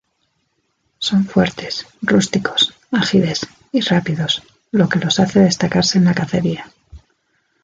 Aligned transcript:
Son 0.97 1.25
fuertes, 1.27 1.85
rústicos, 2.01 2.73
ágiles, 2.91 3.45
y 3.71 3.81
rápidos, 3.81 4.41
lo 4.71 4.89
que 4.89 4.97
los 4.97 5.19
hace 5.19 5.41
destacarse 5.41 5.99
en 5.99 6.05
la 6.05 6.15
cacería. 6.15 6.71